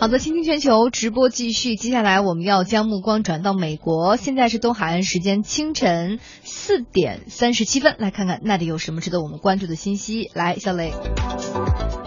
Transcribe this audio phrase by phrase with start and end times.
[0.00, 1.74] 好的，倾听全球直播继续。
[1.74, 10.30] 接下来我们要将目光转到美国，现在是东海岸时间清晨四点三十七分，来看看那里有什么值得我们关注的信息。
[10.34, 10.92] 来，小雷。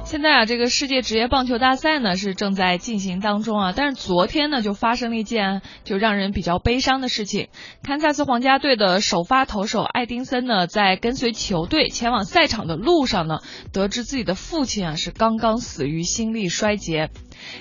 [0.06, 7.50] 现在啊，这个世界职业棒球大赛呢是正在进行当中啊，但是昨天呢就发生了一件就让人比较悲伤的事情。
[7.84, 13.40] 堪萨斯皇家队的首发投手艾丁森呢，在跟随球队前往赛场的路上呢，
[13.74, 17.10] 得知自己的父亲啊是刚刚死于心力衰竭。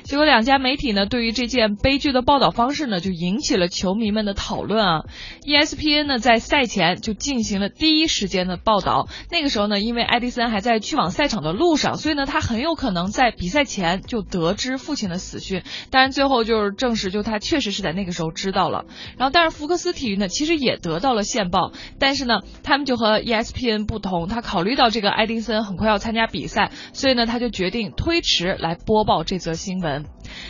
[0.02, 5.04] 结果两家媒体呢，对于这件悲剧的报道方式呢，就引起了球迷们的讨论啊。
[5.42, 15.62] ESPN 呢在赛前就进行了第一时间的报道，那个时候呢，因为爱迪森还在去往赛场的路上，所以呢，他很有可能在比赛前就得知父亲的死讯。
[15.90, 18.84] 当然最后就是证实，就他确实是在那个时候知道了。
[19.16, 29.79] 然后，但是福克斯体育呢，其实也得到了线报，但是呢，他们就和 ESPN 不同，他考虑到这个爱迪森很快要参加比赛，所以呢，他就决定推迟来播报这则新。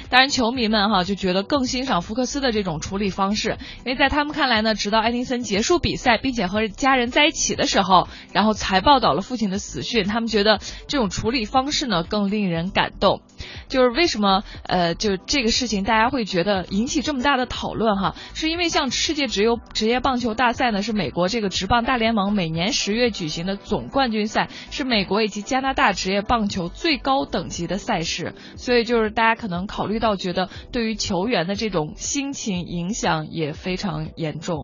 [0.09, 13.23] 当然，球迷们哈就觉得更欣赏福克斯的这种处理方式，因为在他们看来呢，直到艾丁森结束比赛，并且和家人在一起的时候，然后才报道了父亲的死讯，他们觉得这种处理方式呢更令人感动。
[13.71, 29.15] 就是为什么呃，就这个事情大家会觉得引起这么大的讨论哈，是因为像世界职业职业棒球大赛呢，是美国这个职棒大联盟每年十月举行的总冠军赛，是美国以及加拿大职业棒球最高等级的赛事，所以就是。
[29.21, 34.59] 大家可能考虑到，觉得对于球员的这种心情影响也非常严重。